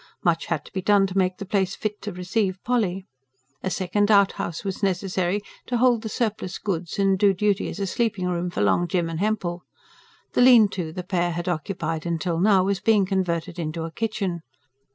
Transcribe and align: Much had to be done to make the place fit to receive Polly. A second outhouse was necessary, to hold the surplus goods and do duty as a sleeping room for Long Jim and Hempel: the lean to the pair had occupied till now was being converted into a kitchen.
Much 0.23 0.47
had 0.47 0.65
to 0.65 0.73
be 0.73 0.81
done 0.81 1.05
to 1.05 1.15
make 1.15 1.37
the 1.37 1.45
place 1.45 1.75
fit 1.75 2.01
to 2.01 2.11
receive 2.11 2.57
Polly. 2.63 3.05
A 3.61 3.69
second 3.69 4.09
outhouse 4.09 4.63
was 4.63 4.81
necessary, 4.81 5.41
to 5.67 5.77
hold 5.77 6.01
the 6.01 6.09
surplus 6.09 6.57
goods 6.57 6.97
and 6.97 7.19
do 7.19 7.35
duty 7.35 7.69
as 7.69 7.77
a 7.79 7.85
sleeping 7.85 8.25
room 8.27 8.49
for 8.49 8.61
Long 8.61 8.87
Jim 8.87 9.07
and 9.09 9.19
Hempel: 9.19 9.61
the 10.33 10.41
lean 10.41 10.69
to 10.69 10.91
the 10.91 11.03
pair 11.03 11.33
had 11.33 11.47
occupied 11.47 12.07
till 12.19 12.39
now 12.39 12.63
was 12.63 12.79
being 12.79 13.05
converted 13.05 13.59
into 13.59 13.83
a 13.83 13.91
kitchen. 13.91 14.41